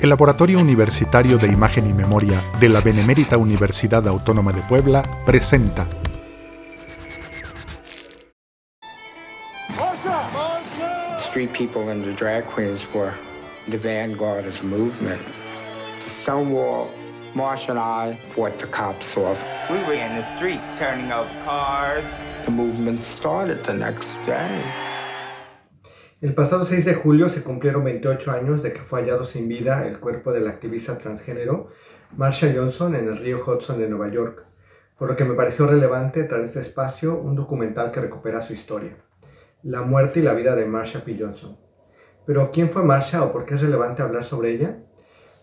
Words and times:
El 0.00 0.10
Laboratorio 0.10 0.60
Universitario 0.60 1.38
de 1.38 1.48
Imagen 1.48 1.86
y 1.86 1.94
Memoria 1.94 2.42
de 2.60 2.68
la 2.68 2.80
Benemérita 2.82 3.38
Universidad 3.38 4.06
Autónoma 4.06 4.52
de 4.52 4.60
Puebla 4.62 5.02
presenta 5.24 5.88
Street 11.18 11.52
people 11.52 11.90
and 11.90 12.04
the 12.04 12.12
drag 12.12 12.46
queens 12.46 12.86
were 12.94 13.12
the 13.68 13.78
vanguard 13.78 14.46
of 14.46 14.56
the 14.58 14.64
movement. 14.64 15.20
Stonewall, 16.00 16.90
Marsh 17.34 17.68
and 17.68 17.78
I 17.78 18.18
fought 18.30 18.58
the 18.58 18.66
cops 18.66 19.16
off. 19.16 19.42
We 19.70 19.76
were 19.84 19.94
in 19.94 20.16
the 20.16 20.36
streets 20.36 20.64
turning 20.78 21.12
over 21.12 21.28
cars. 21.44 22.04
The 22.44 22.52
movement 22.52 23.02
started 23.02 23.64
the 23.64 23.74
next 23.74 24.14
day. 24.24 24.85
El 26.26 26.34
pasado 26.34 26.64
6 26.64 26.84
de 26.84 26.94
julio 26.94 27.28
se 27.28 27.44
cumplieron 27.44 27.84
28 27.84 28.32
años 28.32 28.60
de 28.64 28.72
que 28.72 28.80
fue 28.80 28.98
hallado 29.00 29.22
sin 29.22 29.46
vida 29.46 29.86
el 29.86 30.00
cuerpo 30.00 30.32
de 30.32 30.40
la 30.40 30.50
activista 30.50 30.98
transgénero 30.98 31.68
Marsha 32.16 32.52
Johnson 32.52 32.96
en 32.96 33.06
el 33.06 33.18
río 33.18 33.40
Hudson 33.46 33.78
de 33.78 33.88
Nueva 33.88 34.08
York, 34.08 34.44
por 34.98 35.08
lo 35.08 35.14
que 35.14 35.24
me 35.24 35.36
pareció 35.36 35.68
relevante 35.68 36.24
traer 36.24 36.42
este 36.42 36.58
espacio 36.58 37.16
un 37.16 37.36
documental 37.36 37.92
que 37.92 38.00
recupera 38.00 38.42
su 38.42 38.54
historia, 38.54 38.96
la 39.62 39.82
muerte 39.82 40.18
y 40.18 40.24
la 40.24 40.34
vida 40.34 40.56
de 40.56 40.66
Marsha 40.66 41.04
P. 41.04 41.16
Johnson. 41.16 41.58
Pero 42.26 42.50
¿quién 42.50 42.70
fue 42.70 42.82
Marsha 42.82 43.22
o 43.22 43.30
por 43.30 43.44
qué 43.44 43.54
es 43.54 43.60
relevante 43.60 44.02
hablar 44.02 44.24
sobre 44.24 44.50
ella? 44.50 44.78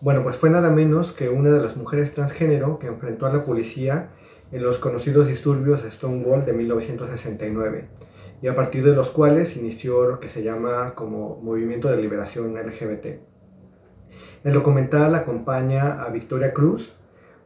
Bueno, 0.02 0.22
pues 0.22 0.36
fue 0.36 0.50
nada 0.50 0.68
menos 0.68 1.12
que 1.12 1.30
una 1.30 1.50
de 1.50 1.62
las 1.62 1.78
mujeres 1.78 2.12
transgénero 2.12 2.78
que 2.78 2.88
enfrentó 2.88 3.24
a 3.24 3.32
la 3.32 3.42
policía 3.42 4.10
en 4.52 4.62
los 4.62 4.78
conocidos 4.78 5.28
disturbios 5.28 5.82
de 5.82 5.90
Stonewall 5.90 6.44
de 6.44 6.52
1969 6.52 7.88
y 8.42 8.48
a 8.48 8.54
partir 8.54 8.84
de 8.84 8.94
los 8.94 9.10
cuales 9.10 9.56
inició 9.56 10.04
lo 10.06 10.20
que 10.20 10.28
se 10.28 10.42
llama 10.42 10.94
como 10.94 11.40
Movimiento 11.42 11.88
de 11.88 11.96
Liberación 11.96 12.54
LGBT. 12.54 13.06
El 14.44 14.52
documental 14.52 15.14
acompaña 15.14 16.02
a 16.02 16.10
Victoria 16.10 16.52
Cruz, 16.52 16.96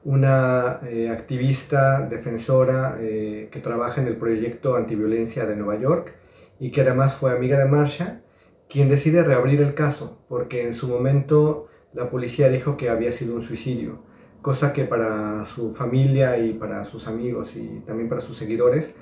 una 0.05 0.81
eh, 0.89 1.11
activista 1.11 2.01
defensora 2.01 2.97
eh, 3.01 3.49
que 3.51 3.61
trabaja 3.61 4.01
en 4.01 4.09
el 4.09 4.17
proyecto 4.17 4.77
antiviolencia 4.77 5.47
de 5.47 5.57
Nueva 5.57 5.79
York 5.79 6.15
y 6.59 6.71
que 6.71 6.81
además 6.81 7.15
fue 7.15 7.33
amiga 7.33 7.59
de 7.59 7.67
Marsha, 7.67 8.23
quien 8.69 8.89
decide 8.89 9.23
reabrir 9.23 9.61
el 9.61 9.75
caso 9.75 10.19
porque 10.29 10.63
en 10.63 10.73
su 10.73 10.89
momento 10.89 11.69
la 11.93 12.11
policía 12.11 12.49
dijo 12.49 12.77
que 12.77 12.91
había 12.91 13.13
sido 13.13 13.35
un 13.35 13.43
suicidio, 13.43 14.03
cosa 14.43 14.73
que 14.73 14.85
para 14.85 15.45
su 15.45 15.75
familia 15.75 16.39
y 16.39 16.55
para 16.55 16.85
sus 16.85 17.07
amigos 17.07 17.57
y 17.57 17.83
también 17.87 18.09
para 18.09 18.21
sus 18.21 18.37
seguidores 18.37 18.95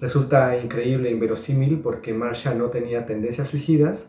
Resulta 0.00 0.58
increíble 0.58 1.08
e 1.08 1.12
inverosímil 1.12 1.80
porque 1.80 2.14
Marsha 2.14 2.54
no 2.54 2.70
tenía 2.70 3.06
tendencias 3.06 3.48
suicidas 3.48 4.08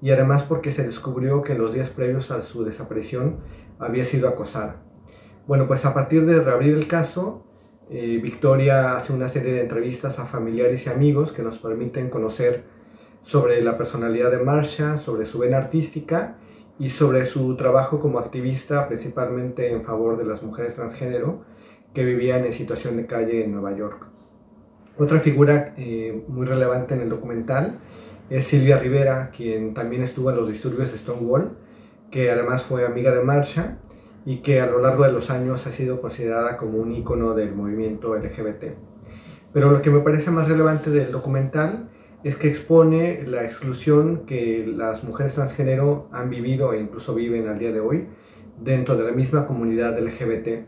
y 0.00 0.10
además 0.10 0.42
porque 0.42 0.72
se 0.72 0.84
descubrió 0.84 1.42
que 1.42 1.52
en 1.52 1.58
los 1.58 1.72
días 1.72 1.88
previos 1.88 2.30
a 2.30 2.42
su 2.42 2.64
desaparición 2.64 3.36
había 3.78 4.04
sido 4.04 4.28
acosada. 4.28 4.82
Bueno, 5.46 5.66
pues 5.66 5.84
a 5.84 5.94
partir 5.94 6.26
de 6.26 6.40
reabrir 6.40 6.74
el 6.74 6.86
caso, 6.86 7.44
eh, 7.90 8.18
Victoria 8.22 8.94
hace 8.94 9.12
una 9.12 9.28
serie 9.28 9.54
de 9.54 9.60
entrevistas 9.62 10.18
a 10.18 10.26
familiares 10.26 10.86
y 10.86 10.90
amigos 10.90 11.32
que 11.32 11.42
nos 11.42 11.58
permiten 11.58 12.10
conocer 12.10 12.64
sobre 13.22 13.62
la 13.62 13.76
personalidad 13.76 14.30
de 14.30 14.38
Marsha, 14.38 14.96
sobre 14.98 15.26
su 15.26 15.38
vena 15.38 15.58
artística 15.58 16.36
y 16.78 16.90
sobre 16.90 17.24
su 17.24 17.56
trabajo 17.56 18.00
como 18.00 18.18
activista 18.18 18.88
principalmente 18.88 19.72
en 19.72 19.84
favor 19.84 20.16
de 20.16 20.24
las 20.24 20.42
mujeres 20.42 20.76
transgénero 20.76 21.44
que 21.94 22.04
vivían 22.04 22.44
en 22.44 22.52
situación 22.52 22.96
de 22.96 23.06
calle 23.06 23.44
en 23.44 23.52
Nueva 23.52 23.76
York. 23.76 24.06
Otra 25.02 25.18
figura 25.18 25.74
eh, 25.76 26.22
muy 26.28 26.46
relevante 26.46 26.94
en 26.94 27.00
el 27.00 27.08
documental 27.08 27.80
es 28.30 28.44
Silvia 28.44 28.78
Rivera, 28.78 29.32
quien 29.36 29.74
también 29.74 30.00
estuvo 30.04 30.30
en 30.30 30.36
los 30.36 30.46
disturbios 30.46 30.92
de 30.92 30.98
Stonewall, 30.98 31.56
que 32.12 32.30
además 32.30 32.62
fue 32.62 32.86
amiga 32.86 33.12
de 33.12 33.20
Marsha 33.20 33.78
y 34.24 34.42
que 34.42 34.60
a 34.60 34.66
lo 34.66 34.80
largo 34.80 35.02
de 35.02 35.10
los 35.10 35.28
años 35.28 35.66
ha 35.66 35.72
sido 35.72 36.00
considerada 36.00 36.56
como 36.56 36.78
un 36.78 36.92
ícono 36.92 37.34
del 37.34 37.52
movimiento 37.52 38.14
LGBT. 38.16 38.76
Pero 39.52 39.72
lo 39.72 39.82
que 39.82 39.90
me 39.90 39.98
parece 40.02 40.30
más 40.30 40.46
relevante 40.46 40.90
del 40.90 41.10
documental 41.10 41.88
es 42.22 42.36
que 42.36 42.46
expone 42.46 43.24
la 43.26 43.42
exclusión 43.42 44.24
que 44.24 44.64
las 44.72 45.02
mujeres 45.02 45.34
transgénero 45.34 46.10
han 46.12 46.30
vivido 46.30 46.74
e 46.74 46.80
incluso 46.80 47.12
viven 47.12 47.48
al 47.48 47.58
día 47.58 47.72
de 47.72 47.80
hoy 47.80 48.06
dentro 48.62 48.96
de 48.96 49.02
la 49.02 49.10
misma 49.10 49.48
comunidad 49.48 49.98
LGBT, 49.98 50.64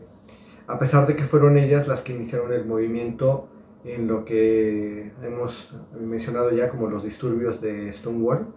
a 0.67 0.77
pesar 0.77 1.07
de 1.07 1.15
que 1.15 1.23
fueron 1.23 1.57
ellas 1.57 1.87
las 1.87 2.01
que 2.01 2.11
iniciaron 2.11 2.51
el 2.51 2.65
movimiento 2.65 3.47
en 3.85 4.07
lo 4.07 4.25
que 4.25 5.11
hemos 5.23 5.75
mencionado 5.99 6.51
ya 6.51 6.69
como 6.69 6.89
los 6.89 7.03
disturbios 7.03 7.61
de 7.61 7.93
Stonewall. 7.93 8.47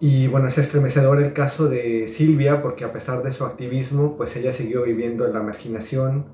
Y 0.00 0.26
bueno, 0.28 0.48
es 0.48 0.58
estremecedor 0.58 1.22
el 1.22 1.32
caso 1.32 1.68
de 1.68 2.08
Silvia 2.08 2.62
porque 2.62 2.84
a 2.84 2.92
pesar 2.92 3.22
de 3.22 3.32
su 3.32 3.44
activismo, 3.44 4.16
pues 4.16 4.34
ella 4.36 4.52
siguió 4.52 4.82
viviendo 4.82 5.26
en 5.26 5.32
la 5.32 5.42
marginación, 5.42 6.26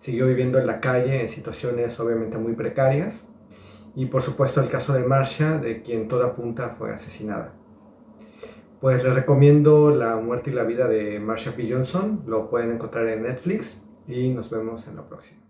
siguió 0.00 0.26
viviendo 0.26 0.58
en 0.58 0.66
la 0.66 0.80
calle 0.80 1.22
en 1.22 1.28
situaciones 1.28 1.98
obviamente 1.98 2.38
muy 2.38 2.52
precarias. 2.54 3.24
Y 3.94 4.06
por 4.06 4.22
supuesto 4.22 4.60
el 4.60 4.68
caso 4.68 4.92
de 4.92 5.04
Marsha, 5.04 5.58
de 5.58 5.82
quien 5.82 6.08
toda 6.08 6.34
punta 6.34 6.70
fue 6.70 6.90
asesinada. 6.90 7.54
Pues 8.80 9.02
les 9.02 9.14
recomiendo 9.14 9.90
La 9.90 10.16
muerte 10.16 10.50
y 10.50 10.52
la 10.52 10.64
vida 10.64 10.86
de 10.86 11.18
Marsha 11.18 11.52
P. 11.52 11.66
Johnson, 11.70 12.22
lo 12.26 12.50
pueden 12.50 12.72
encontrar 12.72 13.08
en 13.08 13.22
Netflix 13.22 13.80
y 14.06 14.28
nos 14.28 14.50
vemos 14.50 14.86
en 14.86 14.96
la 14.96 15.08
próxima. 15.08 15.45